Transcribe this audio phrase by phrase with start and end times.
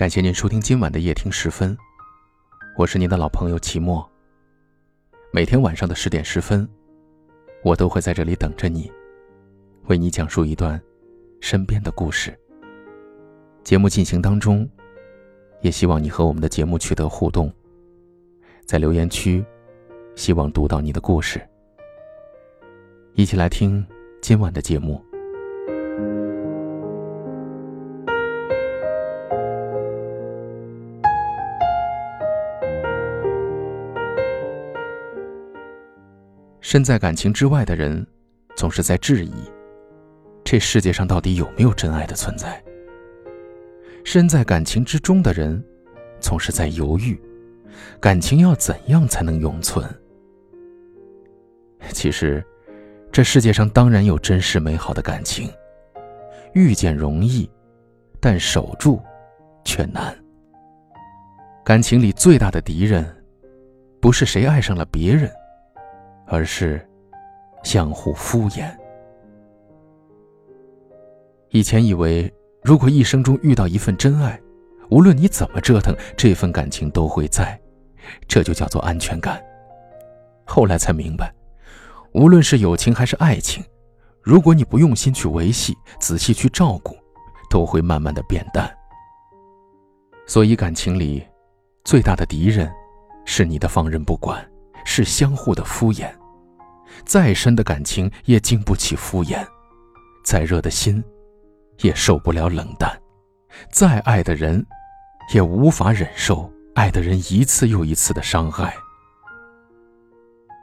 [0.00, 1.76] 感谢您收听今晚的夜听十分，
[2.74, 4.10] 我是您的老朋友齐墨。
[5.30, 6.66] 每天晚上的十点十分，
[7.62, 8.90] 我都会在这里等着你，
[9.88, 10.80] 为你讲述一段
[11.42, 12.34] 身边的故事。
[13.62, 14.66] 节目进行当中，
[15.60, 17.52] 也希望你和我们的节目取得互动，
[18.64, 19.44] 在留言区，
[20.16, 21.46] 希望读到你的故事。
[23.12, 23.86] 一起来听
[24.22, 25.04] 今晚的节目。
[36.70, 38.06] 身在感情之外的人，
[38.54, 39.32] 总是在质疑：
[40.44, 42.62] 这世界上到底有没有真爱的存在？
[44.04, 45.60] 身在感情之中的人，
[46.20, 47.20] 总是在犹豫：
[47.98, 49.84] 感情要怎样才能永存？
[51.90, 52.40] 其实，
[53.10, 55.50] 这世界上当然有真实美好的感情，
[56.54, 57.50] 遇见容易，
[58.20, 59.02] 但守住
[59.64, 60.16] 却难。
[61.64, 63.04] 感情里最大的敌人，
[64.00, 65.28] 不是谁爱上了别人。
[66.30, 66.80] 而是
[67.64, 68.70] 相互敷衍。
[71.50, 74.40] 以前以为，如果一生中遇到一份真爱，
[74.90, 77.60] 无论你怎么折腾，这份感情都会在，
[78.28, 79.42] 这就叫做安全感。
[80.46, 81.34] 后来才明白，
[82.12, 83.64] 无论是友情还是爱情，
[84.22, 86.96] 如果你不用心去维系、仔细去照顾，
[87.50, 88.72] 都会慢慢的变淡。
[90.26, 91.26] 所以，感情里
[91.82, 92.70] 最大的敌人，
[93.24, 94.48] 是你的放任不管，
[94.84, 96.08] 是相互的敷衍。
[97.04, 99.46] 再深的感情也经不起敷衍，
[100.24, 101.02] 再热的心，
[101.82, 102.90] 也受不了冷淡；
[103.72, 104.64] 再爱的人，
[105.32, 108.74] 也无法忍受爱的人一次又一次的伤害。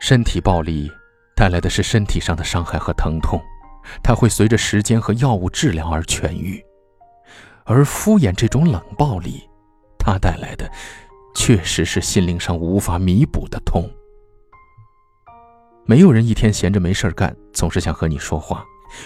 [0.00, 0.90] 身体暴力
[1.36, 3.40] 带来的是身体上的伤害和疼痛，
[4.02, 6.60] 它会随着时间和药物治疗而痊愈；
[7.64, 9.48] 而敷衍这种冷暴力，
[9.98, 10.70] 它带来的，
[11.36, 13.88] 确实是心灵上无法弥补的痛。
[15.84, 18.64] 没有人一天闲着没事干，总是想和你说话，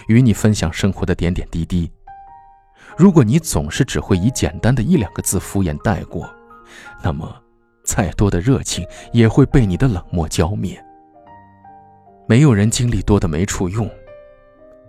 [0.09, 1.91] 与你分享生活的点点滴滴。
[2.97, 6.28] 如果你总是只会以简单的一两个字敷衍带过，
[7.03, 7.34] 那么
[7.82, 10.82] 再多的热情也会被你的冷漠浇灭。
[12.28, 13.91] 没有人精力多的没处用，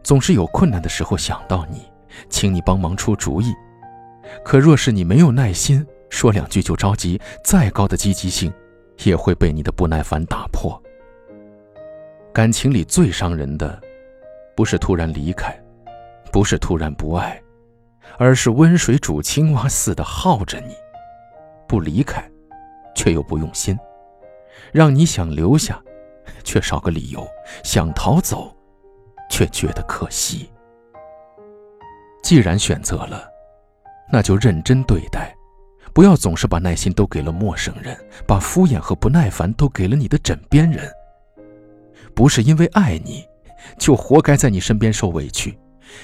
[0.03, 1.89] 总是有困难的时候想到你，
[2.29, 3.53] 请你帮忙出主意。
[4.43, 8.51] 可若是你没有耐心，说两句就着急，再高的积极性，
[9.03, 10.81] 也会被你的不耐烦打破。
[12.37, 13.81] 感情里最伤人的，
[14.55, 15.59] 不是突然离开，
[16.31, 17.41] 不是突然不爱，
[18.19, 20.75] 而是温水煮青蛙似的耗着你，
[21.67, 22.23] 不离开，
[22.93, 23.75] 却又不用心，
[24.71, 25.81] 让你想留下，
[26.43, 27.21] 却少个理由；
[27.63, 28.55] 想逃走，
[29.31, 30.47] 却觉得可惜。
[32.21, 33.27] 既然选择了，
[34.11, 35.35] 那就认真对待，
[35.91, 40.87] 不要总是把耐心都给了陌生人，把敷衍和不耐烦都给了你的枕边人。
[42.17, 43.23] 不是因为爱你，
[43.77, 45.55] 就活该在你身边受委屈。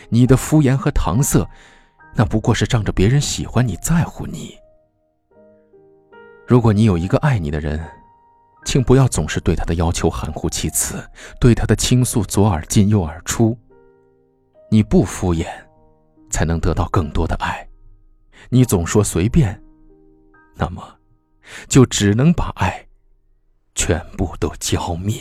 [0.09, 1.43] 你的敷衍和搪塞，
[2.13, 4.55] 那不过是仗着别人喜欢你在乎你。
[6.45, 7.83] 如果你有一个爱你的人，
[8.63, 11.03] 请不要总是对他的要求含糊其辞，
[11.39, 13.57] 对他的倾诉左耳进右耳出。
[14.69, 15.47] 你不敷衍，
[16.29, 17.67] 才能得到更多的爱。
[18.51, 19.59] 你总说随便，
[20.53, 20.83] 那么，
[21.67, 22.85] 就只能把爱
[23.73, 25.19] 全部都浇灭。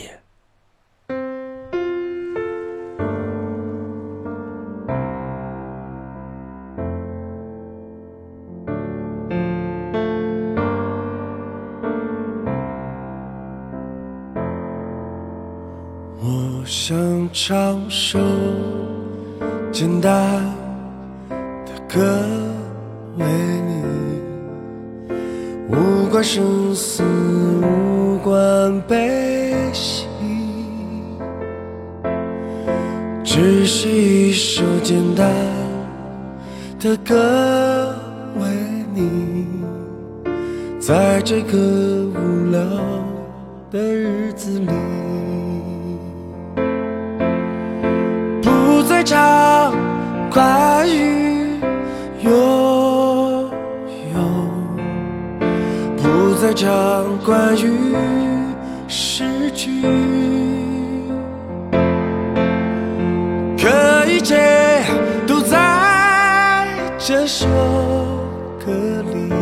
[16.63, 16.95] 我想
[17.33, 18.17] 唱首
[19.69, 20.41] 简单
[21.65, 22.01] 的歌
[23.17, 23.25] 为
[23.67, 23.83] 你，
[25.67, 27.03] 无关生死，
[27.61, 30.05] 无关悲喜，
[33.25, 35.29] 只是一首简单
[36.79, 37.93] 的歌
[38.39, 38.47] 为
[38.95, 39.47] 你，
[40.79, 42.61] 在这个无聊
[43.69, 44.69] 的日子里。
[49.03, 49.73] 唱
[50.31, 51.59] 关于
[52.21, 52.31] 拥
[54.13, 54.17] 有，
[55.97, 57.95] 不再唱关于
[58.87, 59.69] 失去，
[63.57, 64.81] 可一切
[65.27, 66.67] 都在
[66.97, 67.45] 这首
[68.65, 68.71] 歌
[69.11, 69.33] 里，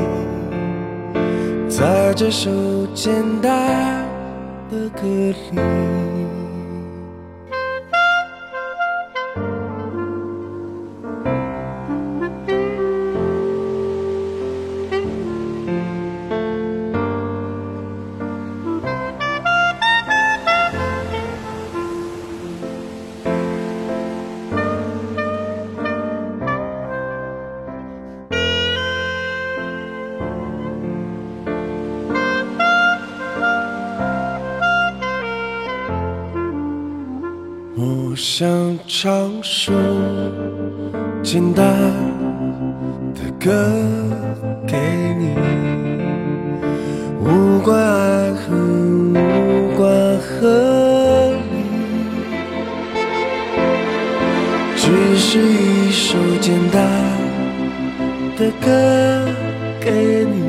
[1.69, 2.49] 在这首
[2.95, 4.03] 简单
[4.71, 5.01] 的歌
[5.51, 5.59] 里。
[37.73, 39.71] 我想唱首
[41.23, 41.65] 简单
[43.15, 43.50] 的歌
[44.68, 44.77] 给
[45.18, 45.29] 你，
[47.21, 49.88] 无关爱恨，无关
[50.19, 51.63] 合理，
[54.75, 56.83] 只是一首简单
[58.38, 58.69] 的歌
[59.79, 60.44] 给你，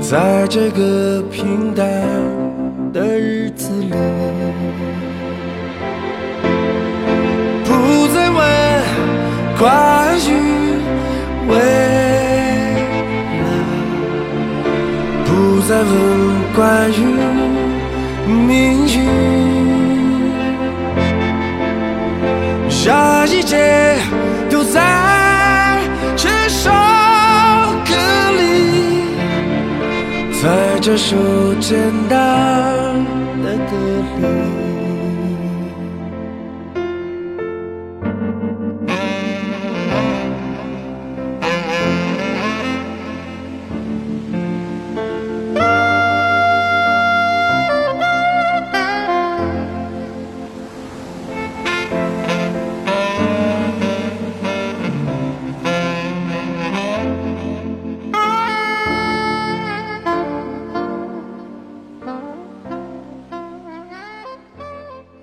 [0.00, 1.84] 在这个平淡
[2.92, 3.72] 的日子
[9.62, 10.30] 关于
[11.46, 11.54] 未
[13.38, 13.46] 来，
[15.24, 15.30] 不
[15.68, 15.90] 再问
[16.52, 17.00] 关于
[18.26, 18.50] 命
[18.88, 18.94] 运，
[22.84, 23.54] 让一切
[24.50, 25.78] 都在
[26.16, 26.68] 这首
[27.86, 27.94] 歌
[28.36, 28.42] 里，
[30.42, 30.42] 在
[30.80, 31.14] 这首
[31.60, 32.18] 简单
[33.44, 33.72] 的歌
[34.18, 34.71] 里。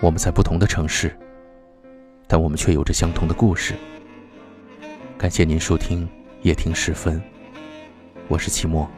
[0.01, 1.13] 我们在不同的城市，
[2.25, 3.75] 但我们却有着相同的故事。
[5.17, 6.07] 感谢您收听
[6.41, 7.21] 夜听时分，
[8.29, 8.89] 我是齐墨。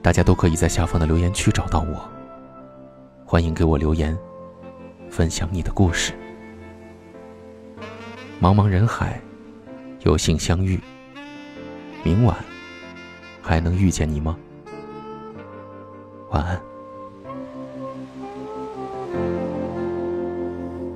[0.00, 2.08] 大家都可以在下方的留言区找到我，
[3.24, 4.16] 欢迎给我留言，
[5.10, 6.12] 分享你的故事。
[8.40, 9.20] 茫茫人海，
[10.04, 10.78] 有幸相遇，
[12.04, 12.36] 明晚
[13.42, 14.38] 还能遇见你吗？
[16.30, 16.60] 晚安。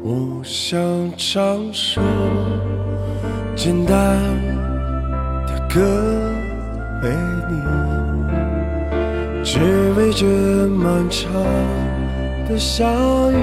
[0.02, 0.78] 我想
[1.16, 2.00] 唱首
[3.56, 4.18] 简单
[5.46, 5.80] 的歌
[7.00, 7.08] 给
[7.48, 7.54] 你，
[9.42, 9.58] 只
[9.96, 10.26] 为这
[10.68, 11.32] 漫长
[12.48, 13.36] 的相遇。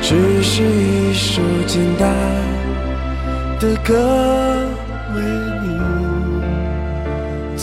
[0.00, 2.08] 只是一首简单
[3.58, 3.94] 的歌，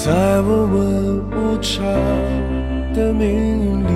[0.02, 1.84] 在我们无常
[2.94, 3.92] 的命运里。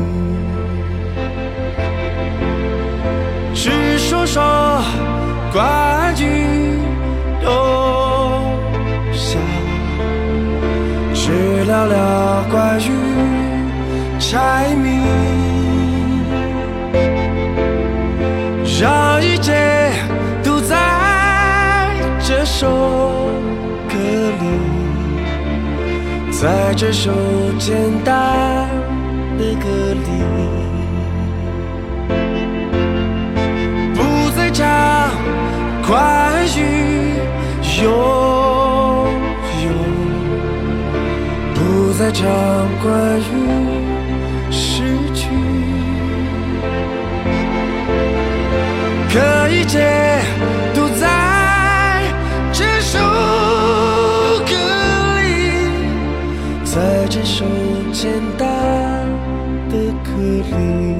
[3.54, 4.44] 只说说
[5.54, 6.78] 关于
[7.42, 7.48] 冬
[9.14, 9.40] 夏，
[11.14, 12.92] 只聊聊关于
[14.20, 14.83] 柴米，
[26.44, 27.10] 在这首
[27.58, 27.74] 简
[28.04, 28.68] 单
[29.38, 30.10] 的歌里。
[33.96, 34.68] 不再唱
[35.88, 37.16] 关于
[37.82, 37.88] 拥
[39.64, 39.72] 有，
[41.56, 42.28] 不再唱
[42.84, 42.92] 关
[43.22, 43.73] 于
[60.54, 60.93] 歌